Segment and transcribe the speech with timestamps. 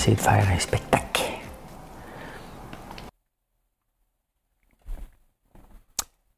[0.00, 1.24] Essayer de faire un spectacle.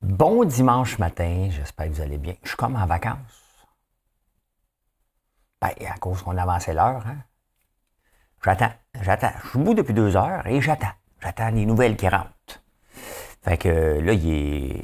[0.00, 2.34] Bon dimanche matin, j'espère que vous allez bien.
[2.42, 3.68] Je suis comme en vacances.
[5.60, 7.18] Ben, à cause qu'on avançait l'heure, hein?
[8.44, 9.30] J'attends, j'attends.
[9.44, 10.96] Je suis debout depuis deux heures et j'attends.
[11.22, 12.60] J'attends les nouvelles qui rentrent.
[13.44, 14.82] Fait que là, il est,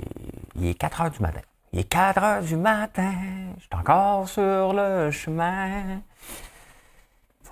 [0.55, 1.41] il est 4 heures du matin.
[1.72, 3.12] Il est 4 heures du matin.
[3.56, 6.00] Je suis encore sur le chemin.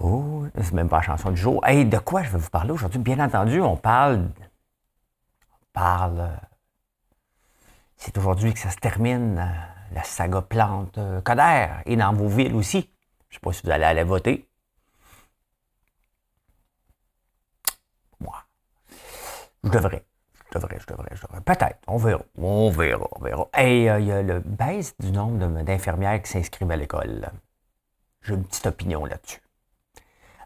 [0.00, 1.64] Oh, c'est même pas la chanson du jour.
[1.66, 3.00] Hey, de quoi je vais vous parler aujourd'hui?
[3.00, 4.30] Bien entendu, on parle.
[5.52, 6.30] On parle.
[7.96, 12.28] C'est aujourd'hui que ça se termine, euh, la saga plante euh, Coder, et dans vos
[12.28, 12.90] villes aussi.
[13.28, 14.48] Je ne sais pas si vous allez aller voter.
[18.20, 18.36] Moi.
[19.64, 20.04] Je devrais.
[20.52, 21.40] Je devrais, je devrais, je devrais.
[21.40, 21.78] Peut-être.
[21.86, 22.22] On verra.
[22.36, 23.48] On verra, on verra.
[23.58, 27.30] Euh, il y a le baisse du nombre d'infirmières qui s'inscrivent à l'école.
[28.22, 29.40] J'ai une petite opinion là-dessus.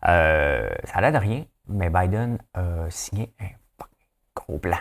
[0.09, 3.85] Euh, ça n'a de rien, mais Biden a signé un
[4.35, 4.79] gros plan.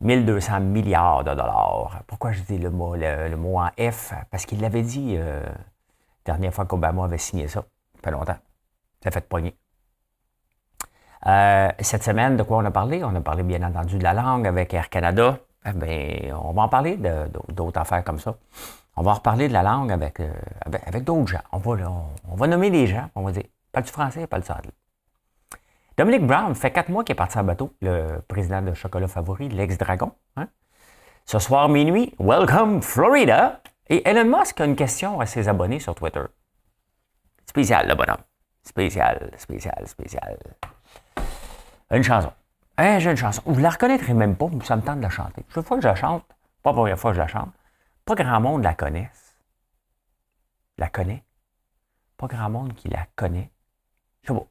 [0.00, 2.02] 1200 milliards de dollars.
[2.06, 4.14] Pourquoi je dis le mot, le, mot en F?
[4.30, 5.52] Parce qu'il l'avait dit euh, la
[6.24, 7.60] dernière fois qu'Obama avait signé ça.
[7.96, 8.38] Ça fait longtemps.
[9.04, 9.56] Ça fait de poignée.
[11.26, 13.04] Euh, cette semaine, de quoi on a parlé?
[13.04, 15.38] On a parlé bien entendu de la langue avec Air Canada.
[15.66, 16.98] Eh bien, on va en parler
[17.48, 18.34] d'autres affaires comme ça.
[18.96, 20.22] On va en reparler de la langue avec,
[20.86, 21.42] avec, d'autres gens.
[21.52, 21.76] On va,
[22.26, 23.10] on va nommer des gens.
[23.14, 24.72] On va dire pas du français, pas du anglais?
[25.96, 29.48] Dominic Brown fait quatre mois qu'il est parti en bateau, le président de chocolat favori,
[29.48, 30.12] l'ex-dragon.
[30.36, 30.48] Hein?
[31.26, 33.60] Ce soir minuit, welcome Florida.
[33.88, 36.22] Et Elon Musk a une question à ses abonnés sur Twitter.
[37.44, 38.22] Spécial, le bonhomme.
[38.62, 40.38] Spécial, spécial, spécial.
[41.90, 42.32] Une chanson.
[42.78, 43.42] Hein, j'ai une chanson.
[43.44, 45.44] Vous la reconnaîtrez même pas, ça me tente de la chanter.
[45.52, 46.24] Chaque fois que je la chante,
[46.62, 47.52] pas la première fois que je la chante,
[48.04, 49.36] pas grand monde la connaisse.
[50.78, 51.24] La connaît.
[52.16, 53.50] Pas grand monde qui la connaît.
[54.28, 54.46] On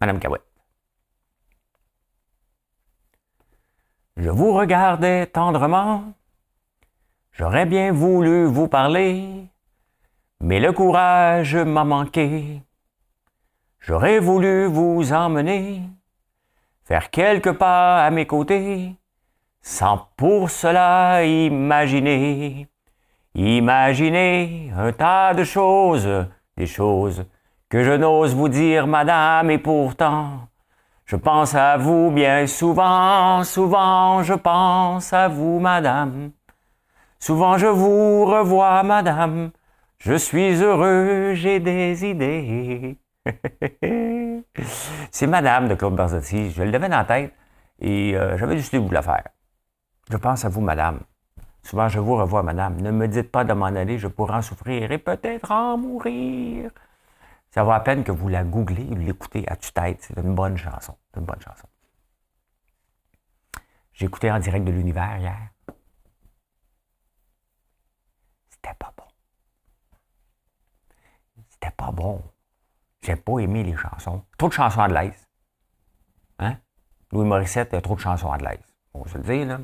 [0.00, 0.42] Madame Cahouette.
[4.16, 6.12] Je vous regardais tendrement.
[7.32, 9.46] J'aurais bien voulu vous parler,
[10.40, 12.62] mais le courage m'a manqué.
[13.78, 15.82] J'aurais voulu vous emmener,
[16.84, 18.94] faire quelques pas à mes côtés,
[19.60, 22.68] sans pour cela imaginer,
[23.34, 27.26] imaginer un tas de choses, des choses
[27.68, 30.48] que je n'ose vous dire, madame, et pourtant,
[31.04, 36.30] je pense à vous bien souvent, souvent je pense à vous, madame.
[37.18, 39.50] Souvent je vous revois, madame.
[39.98, 42.98] Je suis heureux, j'ai des idées.
[45.10, 46.50] C'est Madame de Claude Barzotti.
[46.50, 47.32] Je le devais dans la tête
[47.80, 49.28] et euh, j'avais décidé de vous la faire.
[50.10, 51.00] Je pense à vous, Madame.
[51.62, 52.80] Souvent, je vous revois, Madame.
[52.80, 56.70] Ne me dites pas de m'en aller, je pourrais en souffrir et peut-être en mourir.
[57.56, 60.02] Ça vaut à peine que vous la googlez ou l'écoutez à tue-tête.
[60.02, 60.94] C'est une bonne chanson.
[61.10, 61.66] C'est une bonne chanson.
[63.94, 65.48] J'ai écouté en direct de l'univers hier.
[68.50, 69.04] C'était pas bon.
[71.48, 72.22] C'était pas bon.
[73.00, 74.22] J'ai pas aimé les chansons.
[74.36, 75.26] Trop de chansons anglaises.
[76.38, 76.58] Hein?
[77.10, 78.76] Louis Morissette, il y a trop de chansons anglaises.
[78.92, 79.60] On se le dit, là.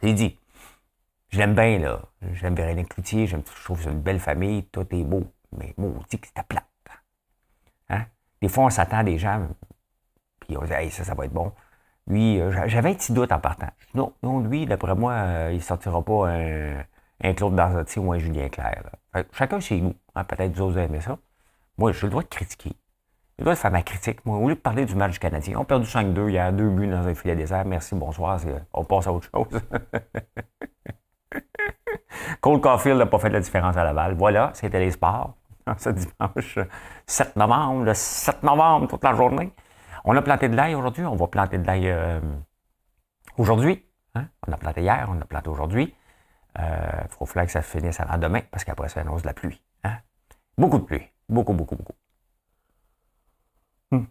[0.00, 0.40] C'est dit.
[1.28, 2.00] Je l'aime bien, là.
[2.32, 5.30] J'aime Véronique Cloutier, je trouve que c'est une belle famille, tout est beau.
[5.52, 6.67] Mais maudit que c'était plat.
[7.90, 8.04] Hein?
[8.42, 9.46] Des fois, on s'attend à des gens,
[10.40, 11.52] puis on dit, hey, ça, ça va être bon.
[12.08, 13.68] Lui, euh, j'avais un petit doute en partant.
[13.94, 18.18] Non, non, lui, d'après moi, euh, il ne sortira pas un, Claude Barzotti ou un
[18.18, 18.82] Julien Clerc.
[19.32, 19.94] chacun chez nous.
[20.14, 21.18] Hein, peut-être vous autres aimez ça.
[21.76, 22.72] Moi, j'ai le droit de critiquer.
[23.38, 24.24] Droit de faire ma critique.
[24.24, 26.50] Moi, au lieu de parler du match Canadien, on a perdu 5-2, il y a
[26.50, 27.64] deux buts dans un filet désert.
[27.66, 28.40] Merci, bonsoir,
[28.72, 29.60] on passe à autre chose.
[32.40, 34.14] Cole Caulfield n'a pas fait la différence à Laval.
[34.14, 35.37] Voilà, c'était les sports.
[35.78, 36.58] ce dimanche
[37.06, 39.52] 7 novembre, le 7 novembre, toute la journée.
[40.04, 42.20] On a planté de l'ail aujourd'hui, on va planter de l'ail euh,
[43.36, 43.84] aujourd'hui.
[44.14, 44.28] Hein?
[44.46, 45.94] On a planté hier, on a planté aujourd'hui.
[46.56, 49.62] Il euh, faut que ça finisse avant demain, parce qu'après, ça annonce de la pluie.
[49.84, 49.98] Hein?
[50.56, 51.06] Beaucoup de pluie.
[51.28, 51.94] Beaucoup, beaucoup, beaucoup.
[53.90, 54.06] Hmm.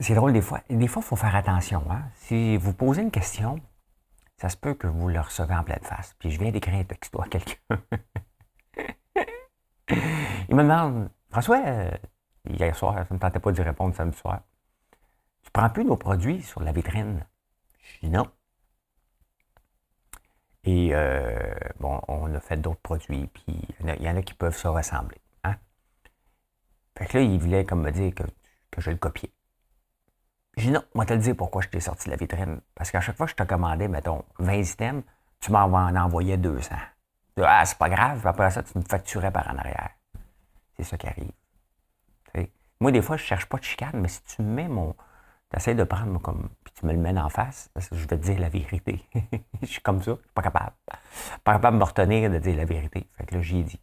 [0.00, 0.60] C'est drôle des fois.
[0.68, 1.82] Des fois, il faut faire attention.
[1.90, 2.02] Hein?
[2.16, 3.60] Si vous posez une question,
[4.36, 6.14] ça se peut que vous le recevez en pleine face.
[6.18, 7.56] Puis je viens d'écrire un texto à quelqu'un.
[10.48, 11.90] Il me demande François, euh,
[12.48, 14.40] hier soir, ça ne me tentait pas d'y répondre samedi soir.
[15.42, 17.24] Tu prends plus nos produits sur la vitrine?
[17.82, 18.28] Je dis non.
[20.64, 24.56] Et euh, bon, on a fait d'autres produits, puis il y, en a qui peuvent
[24.56, 25.20] se ressembler.
[25.44, 25.56] Hein?
[26.96, 28.22] Fait que là, il voulait comme me dire que,
[28.70, 29.30] que je le copiais.
[30.56, 32.60] J'ai dit non, moi te le dire pourquoi je t'ai sorti de la vitrine.
[32.74, 35.04] Parce qu'à chaque fois que je te commandais, mettons, 20 items,
[35.40, 36.74] tu m'en envoyais 200.
[37.42, 39.90] Ah, c'est pas grave, après ça, tu me facturais par en arrière.
[40.76, 41.30] C'est ça qui arrive.
[42.80, 44.94] Moi, des fois, je cherche pas de chicane, mais si tu me mets mon.
[45.56, 46.50] Tu de prendre comme.
[46.64, 49.02] Puis tu me le mets en face, je vais te dire la vérité.
[49.62, 50.72] je suis comme ça, je suis pas capable.
[51.44, 53.08] Pas capable de me retenir de dire la vérité.
[53.16, 53.80] Fait que là, j'ai dit.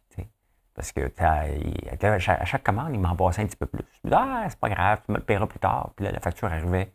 [0.74, 3.84] Parce que à chaque, commande, il m'en passait un petit peu plus.
[4.04, 5.90] Je me dis, ah, c'est pas grave, tu me le paieras plus tard.
[5.96, 6.92] Puis là, la facture arrivait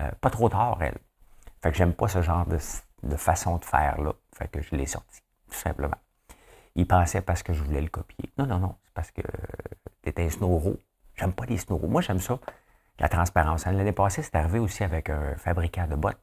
[0.00, 0.98] euh, pas trop tard, elle.
[1.62, 2.58] Fait que j'aime pas ce genre de,
[3.02, 4.12] de façon de faire là.
[4.34, 5.20] Fait que je l'ai sorti,
[5.50, 5.98] tout simplement.
[6.76, 8.30] Il pensait parce que je voulais le copier.
[8.38, 8.76] Non, non, non.
[9.00, 9.22] Parce que
[10.04, 10.76] étais un snowro.
[11.14, 11.88] J'aime pas les snowro.
[11.88, 12.38] Moi, j'aime ça,
[12.98, 13.64] la transparence.
[13.64, 16.20] L'année passée, c'est arrivé aussi avec un fabricant de bottes.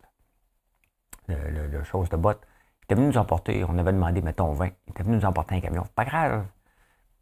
[1.27, 2.45] Le, le, chose de bottes.
[2.81, 4.65] Il était venu nous emporter, on avait demandé, mettons, 20.
[4.65, 5.87] Il était venu nous emporter un camion.
[5.95, 6.45] Pas grave.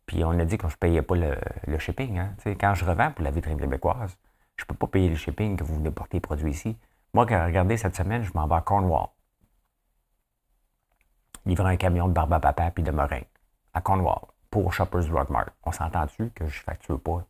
[0.06, 2.20] Puis on a dit que je ne payais pas le, shipping.
[2.20, 2.36] Hein.
[2.60, 4.18] Quand je revends pour la vitrine québécoise,
[4.58, 6.78] je ne peux pas payer le shipping que vous venez porter les produits ici.
[7.14, 9.08] Moi, quand regardez cette semaine, je m'en vais à Cornwall
[11.46, 13.28] livrer un camion de barbe à papa puis de meringue
[13.74, 15.50] à Cornwall pour Shoppers Drug Mart.
[15.64, 17.26] On s'entend-tu que je ne facture pas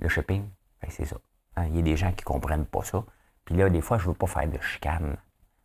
[0.00, 0.50] le shipping?
[0.82, 1.14] Ben, c'est ça.
[1.54, 3.04] Hein, il y a des gens qui ne comprennent pas ça.
[3.44, 5.16] Puis là, des fois, je ne veux pas faire de chicane.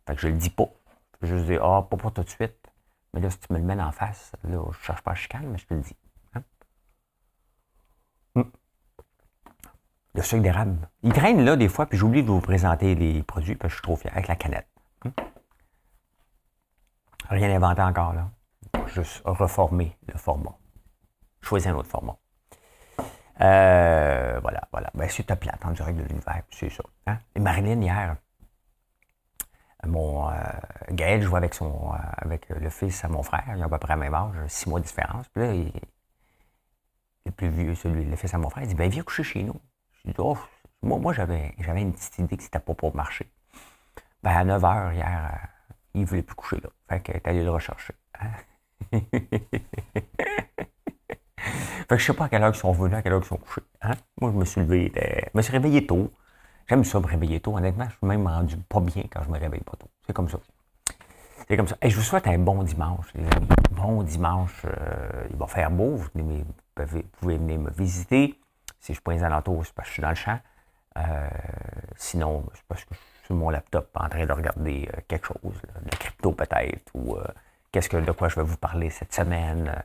[0.06, 0.68] Fait que je le dis pas.
[1.22, 2.70] Je dis, ah, pas pour tout de suite.
[3.14, 5.14] Mais là, si tu me le mets en face, là, je ne cherche pas à
[5.16, 5.96] chicane, mais je te le dis.
[6.34, 6.42] Hein.
[8.36, 8.52] Hum.
[10.14, 10.88] Le sucre d'érable.
[11.02, 13.80] Il traîne là des fois, puis j'oublie de vous présenter les produits, parce que je
[13.80, 14.68] suis trop fier avec la canette.
[15.04, 15.12] Hum.
[17.28, 18.30] Rien inventé encore, là.
[18.86, 20.56] Juste reformer le format.
[21.40, 22.16] Choisir un autre format.
[23.40, 24.90] Euh, voilà, voilà.
[24.94, 26.82] Ben, c'est plate en direct de l'univers, c'est ça.
[27.06, 27.18] Hein?
[27.34, 28.16] Et Marilyn, hier,
[29.86, 30.34] mon euh,
[30.90, 33.78] Gaël jouait avec son euh, avec le fils à mon frère, il a à peu
[33.78, 35.28] près le même âge, six mois de différence.
[35.28, 35.72] Puis là, il,
[37.26, 39.42] le plus vieux, celui, le fils à mon frère, il dit Ben viens coucher chez
[39.42, 39.60] nous.
[40.04, 40.38] Je dis oh,
[40.82, 43.30] moi, j'avais, j'avais une petite idée que c'était pas pour marcher.
[44.22, 45.48] Ben à 9 h hier,
[45.94, 46.70] il ne voulait plus coucher là.
[46.88, 47.94] Fait qu'elle est allée le rechercher.
[48.20, 48.30] Hein?
[51.38, 53.28] fait que je sais pas à quelle heure ils sont venus, à quelle heure ils
[53.28, 53.62] sont couchés.
[53.82, 53.92] Hein?
[54.20, 56.10] Moi, je me suis levé, je me suis réveillé tôt.
[56.68, 57.56] J'aime ça me réveiller tôt.
[57.56, 59.88] Honnêtement, je suis même rendu pas bien quand je me réveille pas tôt.
[60.04, 60.38] C'est comme ça.
[61.46, 61.76] C'est comme ça.
[61.80, 63.46] Et je vous souhaite un bon dimanche, les amis.
[63.70, 64.64] Bon dimanche.
[64.64, 65.94] Euh, il va faire beau.
[65.94, 68.40] Vous, pouvez, venir me visiter.
[68.80, 70.38] Si je prends les alentours, c'est parce que je suis dans le champ.
[70.98, 71.28] Euh,
[71.94, 75.60] sinon, c'est parce que je sur mon laptop en train de regarder euh, quelque chose,
[75.62, 77.16] de la crypto peut-être, ou
[77.76, 79.84] qu'est-ce que de quoi je vais vous parler cette semaine?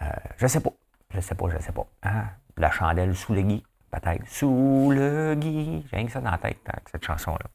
[0.00, 0.70] Euh, je sais pas.
[1.12, 1.84] Je sais pas, je sais pas.
[2.04, 2.26] Hein?
[2.56, 4.24] La chandelle sous le gui, peut-être.
[4.28, 5.84] Sous le gui.
[5.90, 7.50] J'ai rien que ça dans la tête avec cette chanson-là.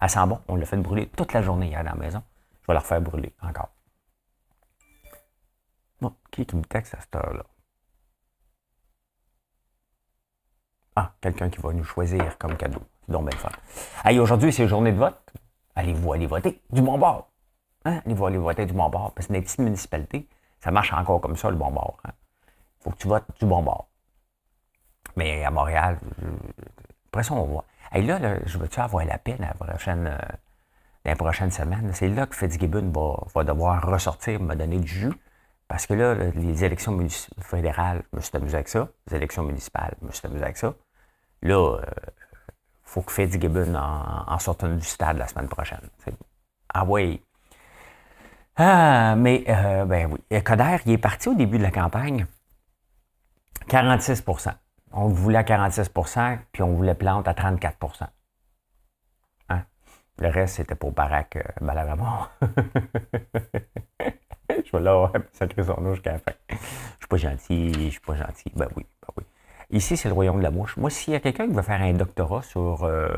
[0.00, 0.40] Elle sent bon.
[0.46, 2.22] On l'a fait brûler toute la journée hier dans la maison.
[2.62, 3.70] Je vais la refaire brûler encore.
[6.00, 7.42] Bon, qui qui me texte à cette heure-là?
[10.94, 12.82] Ah, quelqu'un qui va nous choisir comme cadeau.
[13.04, 13.50] C'est donc bien fun.
[14.04, 15.18] Allez, aujourd'hui, c'est journée de vote.
[15.74, 17.33] Allez-vous aller voter du bon bord?
[17.84, 18.00] Hein?
[18.04, 19.12] Allez-vous aller voter du bon bord.
[19.14, 20.28] Parce que dans les petites municipalités,
[20.60, 21.98] ça marche encore comme ça, le bon bord.
[22.04, 22.14] Il hein?
[22.80, 23.88] faut que tu votes du bon bord.
[25.16, 25.98] Mais à Montréal,
[27.08, 27.64] après ça, on voit.
[27.92, 30.34] Et là, je veux-tu avoir la peine la prochaine, euh?
[31.92, 35.12] C'est là que Fitzgibbon va, va devoir ressortir, me donner du jus.
[35.68, 36.98] Parce que là, les élections
[37.40, 38.88] fédérales, je me suis amusé avec ça.
[39.10, 40.74] Les élections municipales, je me suis amusé avec ça.
[41.42, 41.86] Là, il euh,
[42.84, 45.88] faut que Fitzgibbon en, en sorte du stade la semaine prochaine.
[46.72, 47.22] Ah oui.
[48.56, 50.42] Ah, mais, euh, ben oui.
[50.42, 52.26] Coder, il est parti au début de la campagne.
[53.68, 54.52] 46%
[54.92, 58.06] On voulait à 46% puis on voulait plante à 34%
[59.48, 59.62] hein?
[60.18, 62.30] Le reste, c'était pour Barack euh, Balarama.
[64.50, 66.32] je vais là, sacrer son nom jusqu'à la fin.
[66.50, 68.52] Je suis pas gentil, je suis pas gentil.
[68.54, 69.24] Ben oui, ben oui.
[69.70, 70.76] Ici, c'est le royaume de la mouche.
[70.76, 73.08] Moi, s'il y a quelqu'un qui veut faire un doctorat sur euh,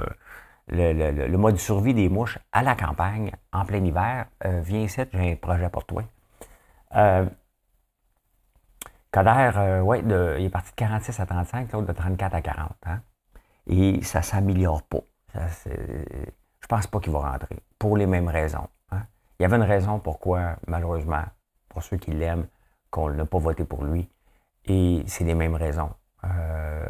[0.68, 5.00] le, mode de survie des mouches à la campagne, en plein hiver, euh, viens ici,
[5.12, 6.02] j'ai un projet pour toi.
[6.94, 7.26] Euh,
[9.10, 12.70] Coder, euh, il est parti de 46 à 35, l'autre de 34 à 40.
[12.86, 13.00] Hein?
[13.66, 15.00] Et ça ne s'améliore pas.
[15.34, 15.70] Je
[16.66, 18.66] je pense pas qu'il va rentrer, pour les mêmes raisons.
[18.90, 19.02] Hein.
[19.38, 21.22] Il y avait une raison pourquoi, malheureusement,
[21.68, 22.48] pour ceux qui l'aiment,
[22.90, 24.08] qu'on n'a pas voté pour lui.
[24.64, 25.90] Et c'est les mêmes raisons.
[26.24, 26.88] Euh,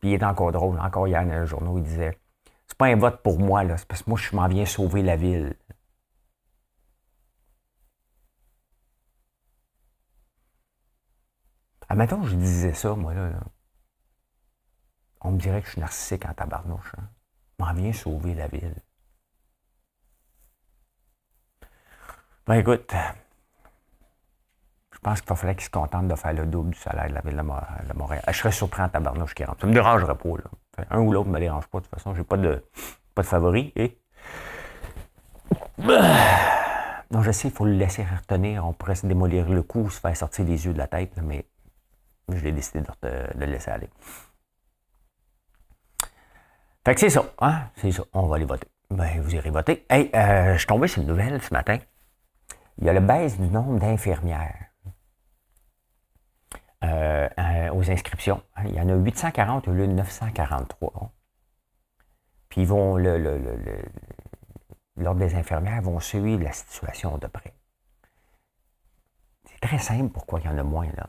[0.00, 0.80] puis il est encore drôle.
[0.80, 2.18] Encore hier, dans le journaux, il disait
[2.76, 5.02] C'est pas un vote pour moi, là, c'est parce que moi, je m'en viens sauver
[5.02, 5.56] la ville.
[11.88, 13.30] Admettons que je disais ça, moi, là,
[15.22, 16.92] On me dirait que je suis narcissique en tabarnouche.
[16.98, 17.08] Hein?
[17.58, 18.74] M'en vient sauver la ville.
[22.46, 22.92] Ben écoute,
[24.92, 27.14] je pense qu'il va falloir qu'ils se contentent de faire le double du salaire de
[27.14, 28.22] la ville de Montréal.
[28.28, 29.62] Je serais surpris en tabarnouche qui rentre.
[29.62, 30.28] Ça me dérangerait pas.
[30.28, 30.50] Là.
[30.90, 31.78] Un ou l'autre ne me dérange pas.
[31.78, 32.64] De toute façon, je n'ai pas de,
[33.14, 33.72] pas de favori.
[33.76, 33.98] Et...
[37.12, 38.66] Non, je sais, il faut le laisser retenir.
[38.66, 41.46] On pourrait se démolir le cou, se faire sortir les yeux de la tête, mais
[42.28, 43.88] je l'ai décidé de, le laisser aller.
[46.84, 47.68] Fait que c'est ça, hein?
[47.76, 48.02] C'est ça.
[48.12, 48.66] On va aller voter.
[48.90, 49.86] Ben, vous irez voter.
[49.88, 51.78] Hey, euh, je suis tombé sur une nouvelle ce matin.
[52.78, 54.65] Il y a le baisse du nombre d'infirmières
[56.84, 58.42] euh, euh, aux inscriptions.
[58.64, 61.12] Il y en a 840 au lieu de 943.
[62.48, 63.18] Puis ils vont, le,
[64.96, 67.54] l'ordre des infirmières vont suivre la situation de près.
[69.44, 71.08] C'est très simple pourquoi il y en a moins là.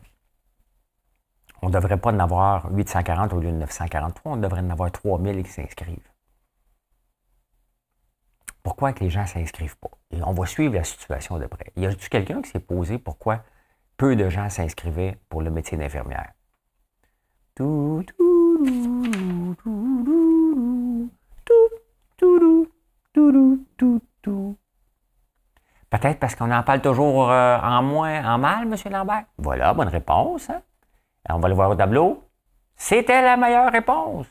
[1.60, 4.92] On ne devrait pas en avoir 840 au lieu de 943, on devrait en avoir
[4.92, 6.12] 3000 qui s'inscrivent.
[8.62, 9.90] Pourquoi que les gens ne s'inscrivent pas?
[10.12, 11.72] Et on va suivre la situation de près.
[11.76, 13.42] Y a-t-il quelqu'un qui s'est posé pourquoi
[13.98, 16.32] peu de gens s'inscrivaient pour le métier d'infirmière?
[25.90, 28.92] Peut-être parce qu'on en parle toujours euh, en moins, en mal, M.
[28.92, 29.24] Lambert?
[29.38, 30.48] Voilà, bonne réponse.
[30.48, 30.62] Hein?
[31.28, 32.22] On va le voir au tableau.
[32.76, 34.26] C'était la meilleure réponse.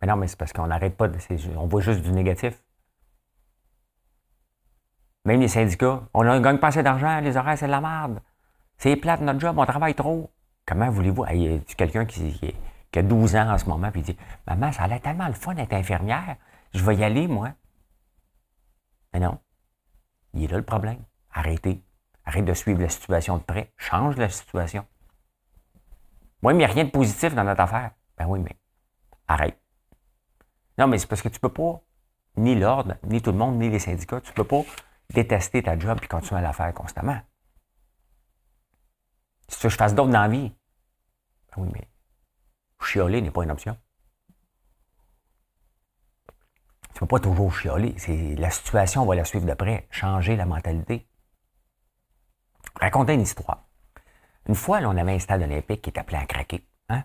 [0.00, 1.08] Mais non, mais c'est parce qu'on n'arrête pas.
[1.56, 2.62] On voit juste du négatif.
[5.24, 8.20] Même les syndicats, on ne gagne pas assez d'argent, les horaires, c'est de la merde.
[8.78, 10.30] C'est plate notre job, on travaille trop.
[10.66, 11.24] Comment voulez-vous?
[11.76, 12.54] Quelqu'un qui,
[12.96, 15.54] a 12 ans en ce moment, puis dit Maman, ça a l'air tellement le fun
[15.54, 16.36] d'être infirmière.
[16.74, 17.50] Je vais y aller, moi.
[19.12, 19.38] Mais non.
[20.34, 20.98] Il est là le problème.
[21.32, 21.82] Arrêtez.
[22.24, 23.72] Arrête de suivre la situation de près.
[23.76, 24.84] Change la situation.
[26.42, 27.92] Oui, mais il n'y a rien de positif dans notre affaire.
[28.18, 28.56] Ben oui, mais
[29.28, 29.58] arrête.
[30.78, 31.80] Non, mais c'est parce que tu ne peux pas,
[32.36, 34.62] ni l'ordre, ni tout le monde, ni les syndicats, tu ne peux pas
[35.12, 37.20] détester ta job et continuer à la faire constamment.
[39.48, 40.52] Si tu veux que je fasse d'autres dans la vie,
[41.50, 41.88] ben oui, mais
[42.80, 43.76] chioler n'est pas une option.
[46.94, 47.94] Tu ne peux pas toujours chioler.
[48.36, 49.86] La situation, on va la suivre de près.
[49.90, 51.06] Changer la mentalité
[52.80, 53.64] raconter une histoire.
[54.48, 56.66] Une fois, on avait un stade olympique qui était appelé à craquer.
[56.88, 57.04] Hein?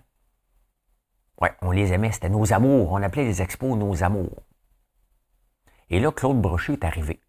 [1.39, 2.91] Ouais, on les aimait, c'était nos amours.
[2.91, 4.43] On appelait les expos nos amours.
[5.89, 7.21] Et là, Claude Brochu est arrivé.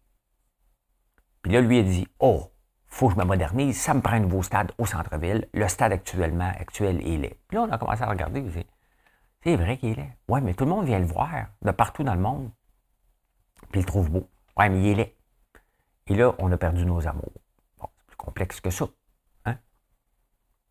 [1.41, 2.51] Puis là, lui a dit Oh,
[2.87, 5.47] faut que je me modernise, ça me prend un nouveau stade au centre-ville.
[5.53, 7.39] Le stade actuellement, actuel, il est.
[7.47, 8.43] Puis là, on a commencé à regarder.
[9.43, 10.17] C'est vrai qu'il est.
[10.27, 12.49] Ouais, mais tout le monde vient le voir de partout dans le monde.
[13.71, 14.27] Puis il le trouve beau.
[14.57, 15.15] Ouais, mais il est
[16.07, 17.31] Et là, on a perdu nos amours
[18.19, 18.87] complexe que ça.
[19.45, 19.57] Hein?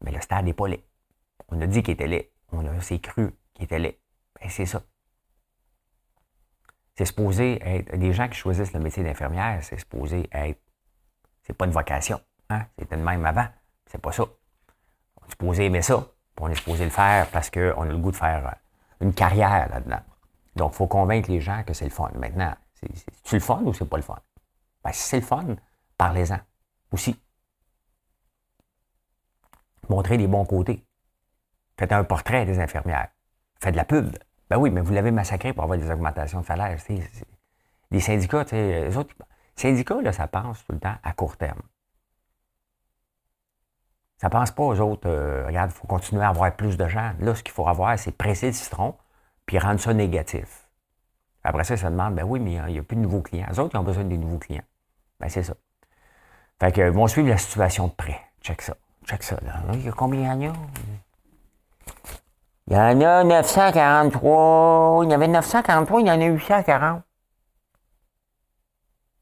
[0.04, 0.84] Mais le stade n'est pas laid.
[1.48, 2.30] On a dit qu'il était laid.
[2.52, 3.98] On a assez cru qu'il était laid.
[4.40, 4.82] Ben, c'est ça.
[6.98, 7.94] C'est supposé être.
[7.94, 10.58] Les gens qui choisissent le métier d'infirmière, c'est supposé être.
[11.44, 12.20] C'est pas une vocation.
[12.50, 12.66] Hein?
[12.76, 13.46] C'était le même avant.
[13.86, 14.24] C'est pas ça.
[14.24, 16.04] On est supposé aimer ça.
[16.40, 19.68] on est supposé le faire parce qu'on a le goût de faire euh, une carrière
[19.70, 20.00] là-dedans.
[20.56, 22.10] Donc, il faut convaincre les gens que c'est le fun.
[22.16, 24.18] Maintenant, c'est-tu le fun ou c'est pas le fun?
[24.82, 25.54] Ben, si c'est le fun,
[25.96, 26.40] parlez-en
[26.90, 27.16] aussi.
[29.88, 30.84] Montrez les bons côtés.
[31.78, 33.10] Faites un portrait des infirmières.
[33.60, 34.16] Faites de la pub.
[34.50, 36.78] Ben oui, mais vous l'avez massacré pour avoir des augmentations de salaire.
[37.90, 39.14] Les syndicats, les autres,
[39.56, 41.60] syndicats, là, ça pense tout le temps à court terme.
[44.18, 47.12] Ça pense pas aux autres, euh, regarde, il faut continuer à avoir plus de gens.
[47.20, 48.96] Là, ce qu'il faut avoir, c'est presser le citron,
[49.46, 50.68] puis rendre ça négatif.
[51.44, 53.46] Après ça, ça demande, ben oui, mais il n'y a plus de nouveaux clients.
[53.48, 54.64] Les autres, ils ont besoin des nouveaux clients.
[55.20, 55.54] Ben c'est ça.
[56.58, 58.20] Fait que, vont suivre la situation de près.
[58.42, 58.76] Check ça.
[59.06, 59.62] Check ça, là.
[59.74, 60.52] Il y a combien d'années?
[62.68, 65.04] Il y en a 943.
[65.04, 67.02] Il y avait 943, il y en a 840.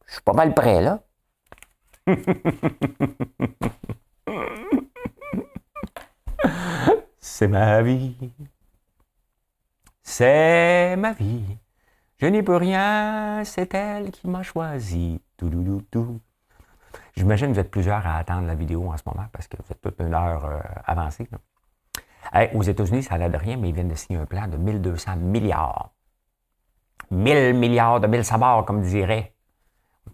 [0.06, 1.00] Je suis pas mal près, là.
[7.20, 8.16] C'est ma vie.
[10.02, 11.58] C'est ma vie.
[12.18, 15.20] Je n'y peux rien, c'est elle qui m'a choisi.
[15.36, 16.20] Tout, tout, tout,
[17.14, 19.70] J'imagine que vous êtes plusieurs à attendre la vidéo en ce moment parce que vous
[19.70, 21.28] êtes toute une heure euh, avancée.
[22.54, 25.16] Aux États-Unis, ça n'a de rien, mais ils viennent de signer un plan de 1200
[25.16, 25.92] milliards.
[27.10, 29.34] 1000 milliards de mille sabords, comme dirait,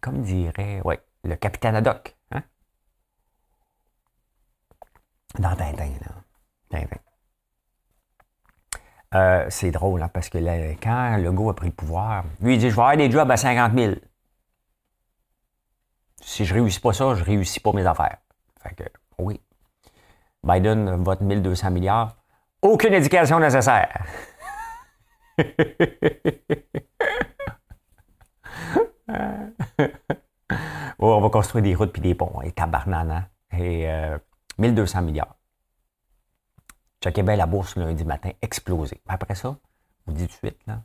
[0.00, 2.16] comme dirait, ouais, le capitaine Haddock.
[2.33, 2.42] Hein?
[5.38, 6.14] Dans Tintin, là.
[6.71, 6.97] Tintin.
[9.14, 12.59] Euh, c'est drôle, hein, parce que là, quand Legault a pris le pouvoir, lui, il
[12.59, 13.95] dit Je vais avoir des jobs à 50 000.
[16.23, 18.19] Si je réussis pas ça, je réussis pas mes affaires.
[18.62, 18.85] Fait que,
[19.19, 19.40] oui.
[20.44, 22.16] Biden vote 1200 milliards.
[22.62, 24.04] Aucune éducation nécessaire.
[30.99, 32.40] oh, on va construire des routes puis des ponts.
[32.42, 33.28] Et tabarnana.
[33.52, 33.88] Et
[34.58, 35.37] 1200 euh, milliards.
[37.02, 39.00] Checkez bien la bourse lundi matin, explosé.
[39.08, 39.56] Après ça,
[40.06, 40.82] vous dites tout de suite, là,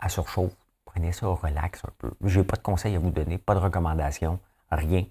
[0.00, 0.52] à surchauffe,
[0.84, 2.10] prenez ça relax un peu.
[2.22, 4.40] Je n'ai pas de conseils à vous donner, pas de recommandations,
[4.72, 5.04] rien.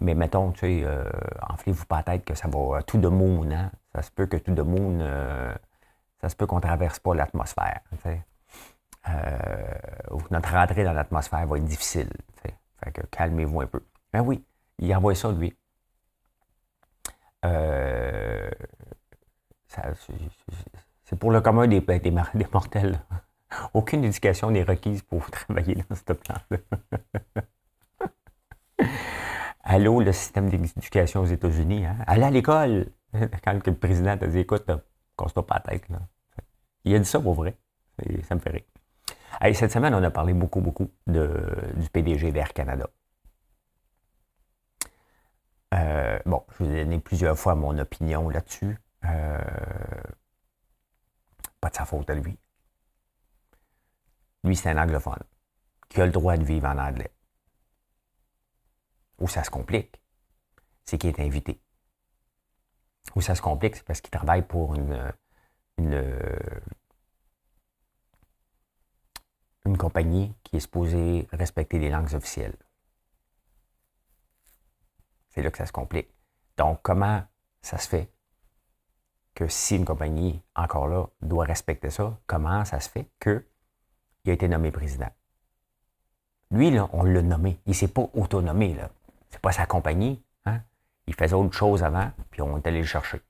[0.00, 1.04] Mais mettons, tu sais, euh,
[1.48, 3.70] enflez-vous pas la tête que ça va tout de moon, hein?
[3.94, 5.52] Ça se peut que tout de moon, euh,
[6.20, 7.80] ça se peut qu'on traverse pas l'atmosphère.
[9.08, 9.74] Euh,
[10.30, 12.10] notre rentrée dans l'atmosphère va être difficile.
[12.42, 13.84] Fait que calmez-vous un peu.
[14.12, 14.44] Ben oui,
[14.78, 15.56] il envoie ça, lui.
[17.44, 18.50] Euh,
[21.04, 23.00] c'est pour le commun des, des, des mortels.
[23.74, 26.58] Aucune éducation n'est requise pour travailler dans ce plan-là.
[29.70, 31.84] Allô, le système d'éducation aux États-Unis.
[31.84, 31.98] Hein?
[32.06, 32.86] Allez à l'école.
[33.44, 34.64] Quand le président t'a dit, écoute,
[35.18, 35.86] casse-toi pas la tête.
[35.90, 35.98] Là.
[36.84, 37.54] Il a dit ça pour vrai.
[38.26, 39.54] ça me fait rire.
[39.54, 41.30] cette semaine, on a parlé beaucoup, beaucoup de,
[41.76, 42.88] du PDG d'Air Canada.
[45.74, 48.78] Euh, bon, je vous ai donné plusieurs fois mon opinion là-dessus.
[49.04, 49.38] Euh,
[51.60, 52.38] pas de sa faute à lui.
[54.44, 55.22] Lui, c'est un anglophone
[55.90, 57.10] qui a le droit de vivre en anglais.
[59.18, 60.00] Où ça se complique,
[60.84, 61.60] c'est qu'il est invité.
[63.16, 65.12] Où ça se complique, c'est parce qu'il travaille pour une,
[65.78, 66.28] une,
[69.64, 72.56] une compagnie qui est supposée respecter les langues officielles.
[75.30, 76.08] C'est là que ça se complique.
[76.56, 77.22] Donc, comment
[77.62, 78.10] ça se fait
[79.34, 83.44] que si une compagnie, encore là, doit respecter ça, comment ça se fait qu'il
[84.26, 85.10] a été nommé président?
[86.50, 87.60] Lui, là, on l'a nommé.
[87.66, 88.74] Il ne s'est pas autonomé.
[88.74, 88.90] Là.
[89.42, 90.22] Pas sa compagnie.
[90.46, 90.60] Hein?
[91.06, 93.20] Il faisait autre chose avant, puis on est allé le chercher.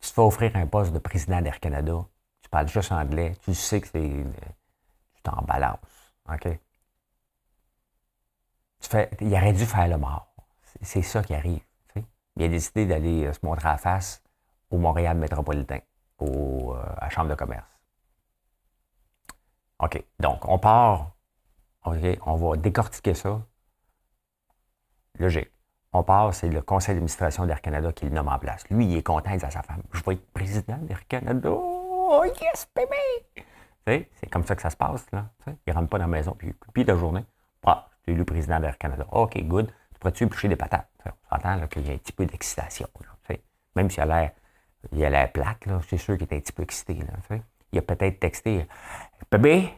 [0.00, 2.04] Tu te fais offrir un poste de président d'Air Canada,
[2.42, 4.24] tu parles juste anglais, tu sais que c'est.
[5.14, 6.14] Tu t'en balances.
[6.32, 6.58] OK?
[9.20, 10.32] Il aurait dû faire le mort.
[10.82, 11.60] C'est ça qui arrive.
[12.36, 14.22] Il a décidé d'aller euh, se montrer à face
[14.70, 15.80] au Montréal métropolitain,
[16.22, 17.78] euh, à la Chambre de commerce.
[19.80, 20.02] OK.
[20.20, 21.12] Donc, on part.
[21.84, 21.98] OK.
[22.24, 23.42] On va décortiquer ça
[25.18, 25.50] logique.
[25.92, 28.64] On part, c'est le conseil d'administration d'Air Canada qui le nomme en place.
[28.70, 31.50] Lui, il est content, il dit à sa femme Je vais être président d'Air Canada.
[31.50, 33.42] Oh yes, baby!
[33.86, 35.04] C'est comme ça que ça se passe.
[35.12, 35.30] Là.
[35.46, 36.36] il ne rentre pas dans la maison.
[36.38, 37.24] Puis, puis la journée,
[37.64, 39.04] ah, tu es élu président d'Air Canada.
[39.10, 39.66] OK, good.
[39.92, 40.88] Tu pourrais-tu éplucher des patates?
[41.04, 42.88] On s'entend qu'il y a un petit peu d'excitation.
[43.76, 44.30] Même s'il a l'air
[44.92, 45.30] il a l'air
[45.88, 46.98] c'est sûr qu'il est un petit peu excité.
[47.72, 48.66] Il a peut-être texté
[49.30, 49.72] Bébé,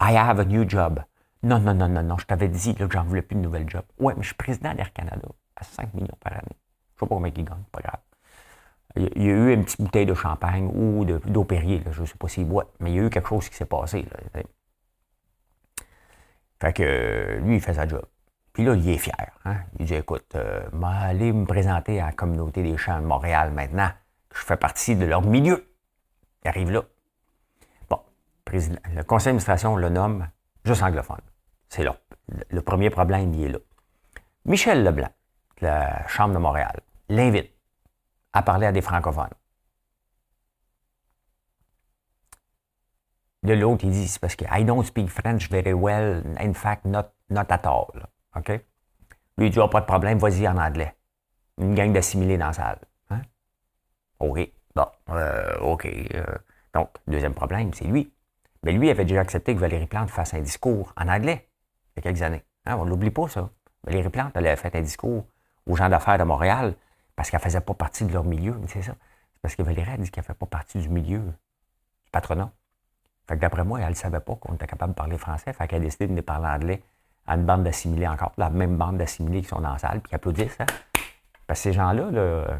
[0.00, 1.00] I have a new job.
[1.44, 3.68] Non, non, non, non, non, je t'avais dit là, que j'en voulais plus de nouvelle
[3.68, 3.82] job.
[3.98, 6.42] Ouais, mais je suis président d'Air Canada à 5 millions par année.
[6.94, 8.00] Je sais pas combien il gagne, pas grave.
[8.96, 12.16] Il y a eu une petite bouteille de champagne ou d'eau Perrier, je ne sais
[12.16, 14.06] pas s'il boit, mais il y a eu quelque chose qui s'est passé.
[16.60, 18.06] Fait que lui, il fait sa job.
[18.54, 19.32] Puis là, il est fier.
[19.44, 19.56] Hein?
[19.78, 23.90] Il dit Écoute, euh, aller me présenter à la communauté des champs de Montréal maintenant,
[24.32, 25.68] je fais partie de leur milieu.
[26.44, 26.84] Il arrive là.
[27.90, 28.00] Bon,
[28.46, 30.28] le conseil d'administration le nomme
[30.64, 31.20] juste anglophone.
[31.74, 31.96] C'est là.
[32.50, 33.58] Le premier problème, il est là.
[34.44, 35.10] Michel Leblanc,
[35.60, 37.52] de la Chambre de Montréal, l'invite
[38.32, 39.34] à parler à des francophones.
[43.42, 46.84] De l'autre, il dit, c'est parce que I don't speak French very well, in fact,
[46.84, 48.06] not, at all.
[48.36, 48.50] OK?
[49.36, 50.94] Lui, il dit, oh, pas de problème, vas-y en anglais.
[51.58, 52.78] Une gang d'assimilés dans la salle.
[53.10, 53.22] Hein?
[54.20, 54.48] OK.
[54.76, 55.86] Bon, euh, OK.
[55.86, 56.24] Euh.
[56.72, 58.12] donc, deuxième problème, c'est lui.
[58.62, 61.48] Mais lui avait déjà accepté que Valérie Plante fasse un discours en anglais
[61.96, 62.42] il y a quelques années.
[62.66, 63.48] Hein, on ne l'oublie pas, ça.
[63.84, 65.24] Valérie Plante, elle avait fait un discours
[65.66, 66.74] aux gens d'affaires de Montréal
[67.16, 68.58] parce qu'elle ne faisait pas partie de leur milieu.
[68.68, 68.94] C'est ça.
[69.32, 72.50] C'est parce que Valérie a dit qu'elle ne fait pas partie du milieu du patronat.
[73.28, 75.52] Fait que d'après moi, elle ne savait pas qu'on était capable de parler français.
[75.52, 76.82] Fait qu'elle a décidé de parler anglais
[77.26, 80.10] à une bande d'assimilés encore, la même bande d'assimilés qui sont dans la salle, puis
[80.10, 80.60] qui applaudissent.
[80.60, 80.66] Hein.
[81.46, 82.58] Parce que ces gens-là,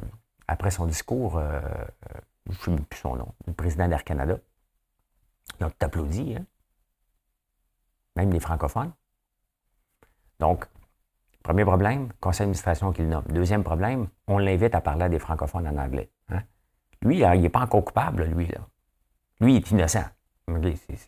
[0.48, 1.60] après son discours, euh,
[2.48, 4.38] je ne sais plus son nom, le président d'Air Canada,
[5.60, 6.36] ils ont tout applaudi.
[6.36, 6.44] Hein.
[8.16, 8.92] Même les francophones.
[10.40, 10.66] Donc,
[11.42, 13.24] premier problème, conseil d'administration qu'il nomme.
[13.28, 16.10] Deuxième problème, on l'invite à parler à des francophones en anglais.
[16.28, 16.42] Hein.
[17.02, 18.46] Lui, il n'est pas encore coupable, lui.
[18.46, 18.60] Là.
[19.40, 20.04] Lui, il est innocent.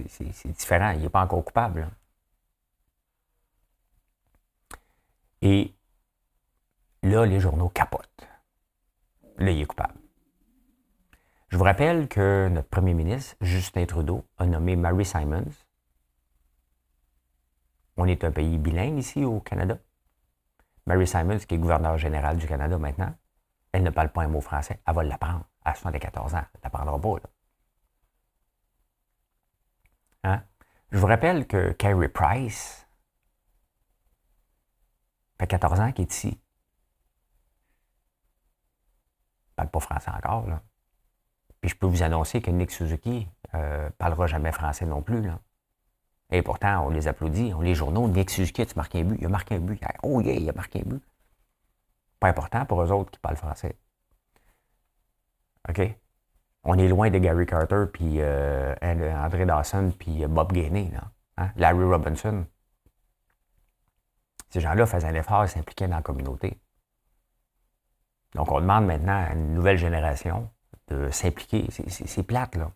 [0.08, 1.88] C'est différent, il n'est pas encore coupable.
[5.42, 5.72] Et
[7.02, 8.26] là, les journaux capotent.
[9.38, 9.94] Là, il est coupable.
[11.48, 15.44] Je vous rappelle que notre premier ministre, Justin Trudeau, a nommé Mary Simons
[17.96, 19.78] on est un pays bilingue ici au Canada.
[20.86, 23.14] Mary Simons, qui est gouverneur général du Canada maintenant,
[23.72, 26.38] elle ne parle pas un mot français, elle va l'apprendre à 74 ans.
[26.38, 27.16] Elle ne l'apprendra pas.
[27.16, 27.30] Là.
[30.24, 30.42] Hein?
[30.90, 32.86] Je vous rappelle que Carrie Price
[35.38, 36.28] fait 14 ans qu'il est ici.
[36.28, 36.34] ne
[39.56, 40.46] parle pas français encore.
[40.46, 40.62] Là.
[41.60, 45.22] Puis je peux vous annoncer que Nick Suzuki ne euh, parlera jamais français non plus.
[45.22, 45.40] Là.
[46.30, 48.08] Et pourtant, on les applaudit, on les journaux.
[48.08, 49.16] Nick Suzuki, tu marques un but?
[49.20, 49.80] Il a marqué un but.
[50.02, 51.02] Oh yeah, il a marqué un but.
[52.18, 53.76] Pas important pour eux autres qui parlent français.
[55.68, 55.80] OK?
[56.64, 61.04] On est loin de Gary Carter, puis euh, André Dawson, puis euh, Bob Gainey, là.
[61.36, 61.52] Hein?
[61.56, 62.44] Larry Robinson.
[64.50, 66.58] Ces gens-là faisaient un effort et s'impliquaient dans la communauté.
[68.34, 70.50] Donc, on demande maintenant à une nouvelle génération
[70.88, 71.68] de s'impliquer.
[71.70, 72.72] C'est plate, là.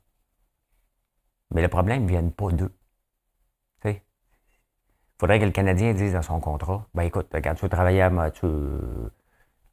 [1.53, 2.73] Mais le problème ne vient pas d'eux.
[5.21, 8.31] Faudrait que le Canadien dise dans son contrat, ben écoute, quand tu veux travailler à
[8.31, 8.47] tu...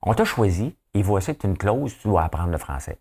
[0.02, 3.00] On t'a choisi, il voici que tu une clause, tu dois apprendre le français.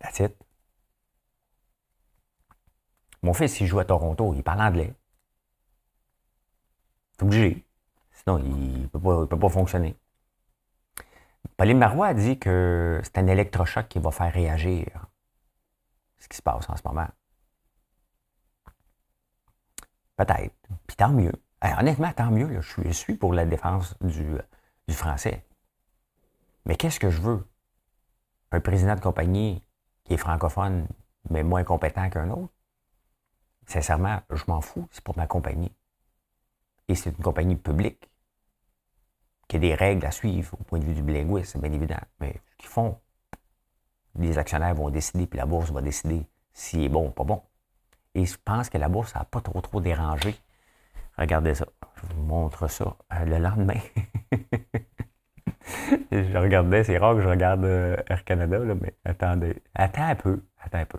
[0.00, 0.34] That's it.
[3.22, 4.92] Mon fils, il joue à Toronto, il parle anglais.
[7.12, 7.64] C'est obligé.
[8.10, 9.94] Sinon, il ne peut, pas fonctionner.
[11.56, 15.06] Pauline Marois a dit que c'est un électrochoc qui va faire réagir
[16.18, 17.06] ce qui se passe en ce moment.
[20.18, 20.54] Peut-être.
[20.86, 21.32] Puis tant mieux.
[21.62, 22.60] honnêtement, tant mieux.
[22.60, 24.26] je, suis, pour la défense du,
[24.88, 25.46] du français.
[26.66, 27.46] Mais qu'est-ce que je veux?
[28.50, 29.62] Un président de compagnie
[30.04, 30.88] qui est francophone,
[31.30, 32.52] mais moins compétent qu'un autre?
[33.66, 34.88] Sincèrement, je m'en fous.
[34.90, 35.72] C'est pour ma compagnie.
[36.88, 38.10] Et c'est une compagnie publique
[39.46, 42.00] qui a des règles à suivre au point de vue du bilinguisme, c'est bien évident.
[42.20, 42.98] Mais ce qu'ils font,
[44.18, 47.42] les actionnaires vont décider, puis la bourse va décider s'il est bon ou pas bon.
[48.18, 50.34] Et je pense que la bourse n'a pas trop trop dérangé.
[51.16, 51.66] Regardez ça.
[51.96, 53.80] Je vous montre ça euh, le lendemain.
[56.12, 59.62] je regardais, c'est rare que je regarde euh, Air Canada, là, mais attendez.
[59.74, 60.42] Attends un peu.
[60.60, 60.98] Attends un peu.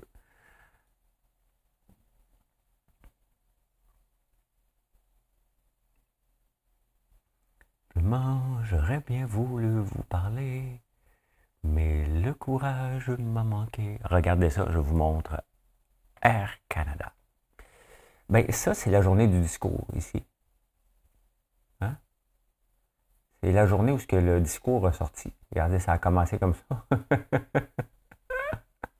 [8.63, 10.81] j'aurais bien voulu vous parler,
[11.63, 13.99] mais le courage m'a manqué.
[14.03, 15.41] Regardez ça, je vous montre
[16.21, 17.13] Air Canada.
[18.29, 20.23] Ben, ça, c'est la journée du discours ici.
[21.81, 21.97] Hein?
[23.41, 25.33] C'est la journée où que le discours a sorti.
[25.51, 26.85] Regardez, ça a commencé comme ça.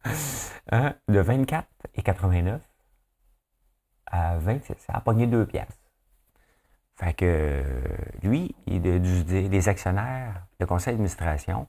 [0.72, 0.96] hein?
[1.08, 2.62] De 24 et 89
[4.08, 4.76] à 26.
[4.80, 5.80] Ça a pogné deux pièces.
[6.96, 7.64] Fait que
[8.24, 11.68] lui, il a dû dire, les actionnaires, le conseil d'administration,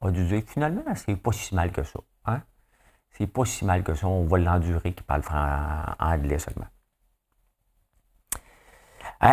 [0.00, 2.00] a dû dire finalement, c'est pas si mal que ça.
[3.12, 5.22] C'est pas si mal que ça, on va l'endurer qui parle
[5.98, 6.66] anglais seulement.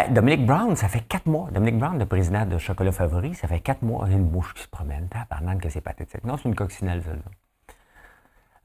[0.09, 1.49] Dominique Brown, ça fait quatre mois.
[1.51, 4.67] Dominique Brown, le président de Chocolat Favori, ça fait quatre mois, une bouche qui se
[4.67, 5.07] promène.
[5.29, 6.25] Pendant que c'est pathétique.
[6.25, 7.31] Non, c'est une coccinelle, celle-là.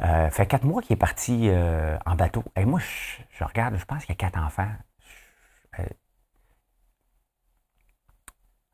[0.03, 2.43] Euh, fait quatre mois qu'il est parti euh, en bateau.
[2.57, 4.69] Et moi, je, regarde, je pense qu'il y a quatre enfants.
[5.79, 5.85] Euh,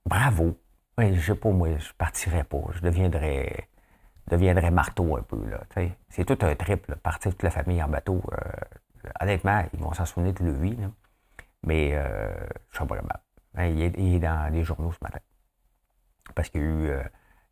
[0.07, 0.59] bravo.
[0.97, 2.63] Je je sais pas, moi, je partirais pas.
[2.73, 3.69] Je deviendrais,
[4.29, 5.43] deviendrais marteau un peu.
[5.49, 5.61] Là,
[6.09, 8.23] c'est tout un trip, partir toute la famille en bateau.
[8.33, 10.77] Euh, honnêtement, ils vont s'en souvenir de lui.
[10.77, 10.89] Là.
[11.65, 12.33] Mais euh,
[12.71, 13.09] je sais pas comment.
[13.57, 15.21] Hein, il, est, dans les journaux ce matin.
[16.35, 17.03] Parce qu'il euh,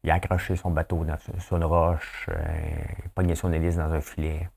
[0.07, 1.05] a accroché son bateau
[1.39, 4.49] sur une roche, il a pogné son hélice dans un filet.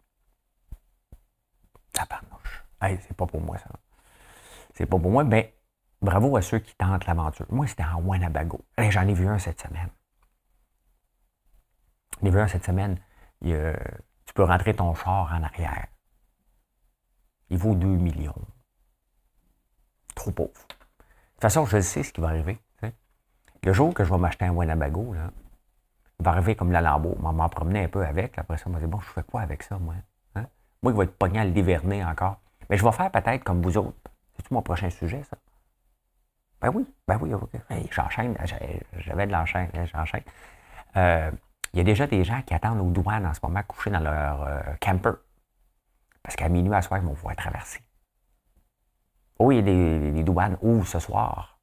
[1.95, 2.63] Ça parnoche.
[2.82, 3.69] Hey, c'est pas pour moi, ça.
[4.75, 5.53] C'est pas pour moi, mais
[6.01, 7.45] Bravo à ceux qui tentent l'aventure.
[7.49, 8.62] Moi, c'était en Wanabago.
[8.77, 9.89] J'en ai vu un cette semaine.
[12.23, 12.97] Un cette semaine.
[13.41, 15.88] tu peux rentrer ton char en arrière.
[17.49, 18.36] Il vaut 2 millions.
[20.15, 20.49] Trop pauvre.
[20.49, 22.60] De toute façon, je sais ce qui va arriver.
[23.63, 25.32] Le jour que je vais m'acheter un Wanabago, là,
[26.19, 27.17] il va arriver comme la Lambeau.
[27.21, 28.38] On m'en promenait un peu avec.
[28.38, 29.95] Après ça, on m'a dit, bon, je fais quoi avec ça, moi?
[30.36, 30.45] Hein?
[30.82, 32.39] Moi, il va être pogné à l'hiverner encore.
[32.69, 33.97] Mais je vais faire peut-être comme vous autres.
[34.36, 35.38] C'est-tu mon prochain sujet, ça?
[36.62, 37.32] Ben oui, ben oui,
[37.89, 38.36] j'enchaîne,
[38.97, 40.23] j'avais de l'enchaîne, j'enchaîne.
[40.97, 41.32] Euh,
[41.73, 43.99] il y a déjà des gens qui attendent aux douanes en ce moment couchés dans
[43.99, 45.12] leur euh, camper.
[46.23, 47.79] Parce qu'à minuit à soir, ils vont pouvoir traverser.
[49.39, 51.60] Oui, il y a des, douanes où ce soir.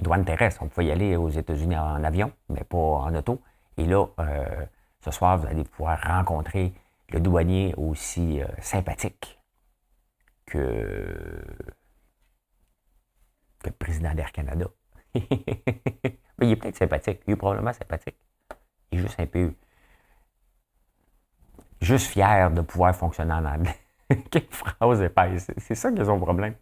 [0.00, 3.42] Douane terrestre, on peut y aller aux États-Unis en avion, mais pas en auto.
[3.76, 4.66] Et là, euh,
[5.00, 6.74] ce soir, vous allez pouvoir rencontrer
[7.10, 9.38] le douanier aussi sympathique
[10.46, 11.44] que
[13.64, 14.66] le président d'Air Canada.
[15.14, 17.20] Mais il est peut-être sympathique.
[17.26, 18.16] Il est probablement sympathique.
[18.92, 19.52] Est juste un peu.
[21.80, 23.76] Juste fier de pouvoir fonctionner en anglais.
[24.30, 25.50] Quelle phrase épaisse.
[25.58, 26.54] C'est ça qui est son problème.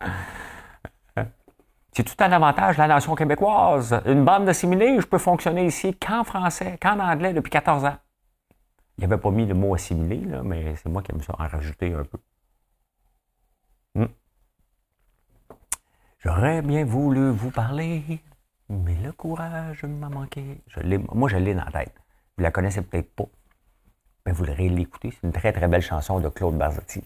[1.95, 4.01] C'est tout un avantage de la nation québécoise.
[4.05, 7.97] Une bande assimilée, je peux fonctionner ici qu'en français, qu'en anglais depuis 14 ans.
[8.99, 11.47] Il avait pas mis le mot assimilé, là, mais c'est moi qui aime ça en
[11.47, 12.19] rajouter un peu.
[13.95, 14.07] Hmm.
[16.19, 18.21] J'aurais bien voulu vous parler,
[18.69, 20.63] mais le courage m'a manqué.
[20.67, 20.81] Je
[21.13, 21.95] moi, je l'ai dans la tête.
[22.37, 23.27] Vous la connaissez peut-être pas,
[24.27, 25.11] mais vous l'aurez l'écouter.
[25.13, 27.05] C'est une très, très belle chanson de Claude Barzotti.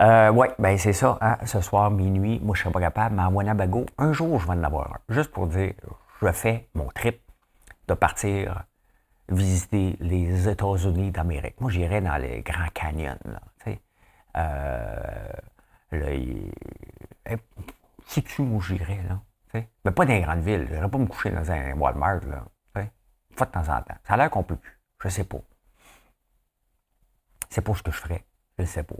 [0.00, 1.18] Euh, oui, ben c'est ça.
[1.20, 4.40] Hein, ce soir, minuit, moi, je ne serais pas capable, mais à Wanabago, un jour,
[4.40, 5.14] je vais en avoir un.
[5.14, 5.74] Juste pour dire,
[6.22, 7.20] je fais mon trip
[7.86, 8.64] de partir
[9.28, 11.60] visiter les États-Unis d'Amérique.
[11.60, 13.18] Moi, j'irais dans les Grands Canyons.
[14.36, 15.32] Euh,
[15.92, 16.50] là, il...
[18.06, 19.20] sais-tu où j'irais, là?
[19.84, 20.66] Mais pas dans les grandes villes.
[20.68, 22.44] Je n'irais pas me coucher dans un Walmart, là.
[23.46, 23.96] De temps en temps.
[24.06, 24.78] Ça a l'air qu'on peut plus.
[25.02, 25.40] Je sais pas.
[27.48, 28.24] C'est pas ce que je ferais.
[28.58, 28.96] Je ne sais pas.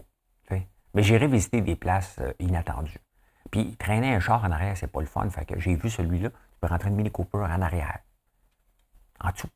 [0.93, 2.99] Mais j'irai visiter des places euh, inattendues.
[3.49, 5.29] Puis traîner un char en arrière, c'est pas le fun.
[5.29, 6.29] Fait que j'ai vu celui-là.
[6.29, 7.99] Tu peux rentrer une Mini Cooper en arrière.
[9.19, 9.47] En dessous.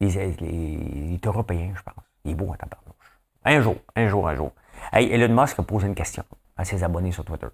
[0.00, 2.04] Les, les, Européens, je pense.
[2.24, 3.20] Il est beau à tabarnouche.
[3.44, 4.52] Un jour, un jour, un jour.
[4.92, 6.24] Hey, Elon Musk a posé une question
[6.56, 7.48] à ses abonnés sur Twitter.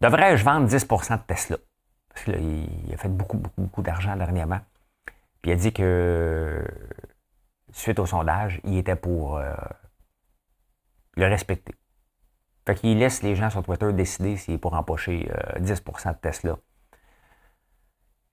[0.00, 1.56] Devrais-je vendre 10% de Tesla?
[2.24, 4.60] Qu'il a fait beaucoup, beaucoup, beaucoup d'argent dernièrement.
[5.42, 6.64] Puis il a dit que
[7.72, 9.54] suite au sondage, il était pour euh,
[11.16, 11.74] le respecter.
[12.66, 16.18] Fait qu'il laisse les gens sur Twitter décider s'il est pour empocher 10% euh, de
[16.18, 16.56] Tesla.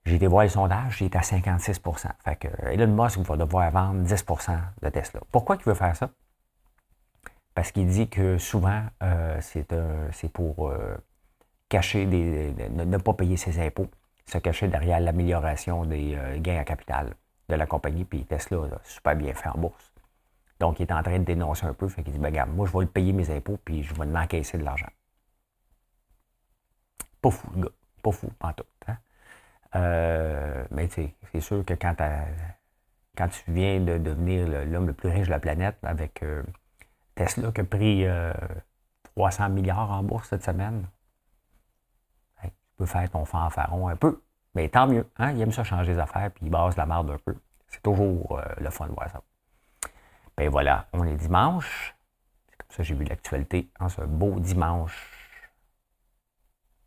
[0.04, 1.80] J'ai été voir le sondage, il est à 56
[2.24, 5.20] Fait que Elon Musk va devoir vendre 10% de Tesla.
[5.30, 6.10] Pourquoi il veut faire ça?
[7.54, 10.72] Parce qu'il dit que souvent, euh, c'est pour
[11.68, 13.88] cacher des, ne, pas payer ses impôts,
[14.26, 17.14] se cacher derrière l'amélioration des gains à capital
[17.48, 19.92] de la compagnie, puis Tesla, là, super bien fait en bourse.
[20.60, 22.66] Donc, il est en train de dénoncer un peu, fait qu'il dit, ben, regarde, moi,
[22.66, 24.88] je vais le payer mes impôts, puis je vais m'encaisser de l'argent.
[27.22, 27.72] Pas fou, le gars.
[28.02, 28.64] Pas fou, pas tout.
[28.86, 28.96] Hein?
[29.76, 31.94] Euh, mais tu c'est sûr que quand,
[33.28, 36.42] tu viens de devenir l'homme le plus riche de la planète avec euh,
[37.14, 38.06] Tesla qui a pris
[39.16, 40.86] 300 euh, milliards en bourse cette semaine,
[42.78, 44.22] tu peux faire ton fanfaron un peu.
[44.54, 45.32] Mais tant mieux, hein?
[45.32, 47.34] il aime ça changer les affaires, puis il base la merde un peu.
[47.66, 49.20] C'est toujours euh, le fun de voir ça.
[50.36, 51.96] Ben voilà, on est dimanche.
[52.48, 55.40] C'est comme ça j'ai vu l'actualité en ce beau dimanche.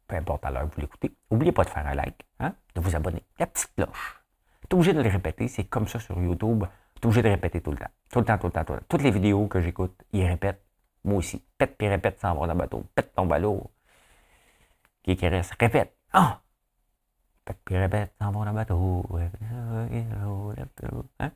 [0.08, 1.14] Peu importe à l'heure que vous l'écoutez.
[1.30, 2.54] N'oubliez pas de faire un like, hein?
[2.74, 3.24] de vous abonner.
[3.38, 4.22] La petite cloche.
[4.62, 6.64] Tu es obligé de le répéter, c'est comme ça sur YouTube.
[6.96, 7.92] Tu es obligé de répéter tout le temps.
[8.10, 8.86] Tout le temps, tout le temps, tout le temps.
[8.88, 10.64] Toutes les vidéos que j'écoute, ils répètent.
[11.04, 11.44] Moi aussi.
[11.58, 12.86] Pète puis répète sans avoir de bateau.
[12.96, 13.70] Pète ton ballot.
[15.04, 15.54] Qui reste?
[15.60, 15.96] Répète.
[16.14, 16.42] Ah!
[17.66, 19.06] puis répète, s'en vont dans le bateau.
[21.20, 21.32] Hein?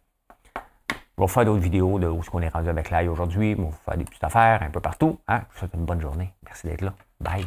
[1.17, 3.55] On va faire d'autres vidéos de où est-ce qu'on est rendu avec l'ail aujourd'hui.
[3.57, 5.19] On va faire des petites affaires un peu partout.
[5.27, 5.41] Hein?
[5.49, 6.33] Je vous souhaite une bonne journée.
[6.43, 6.93] Merci d'être là.
[7.19, 7.45] Bye.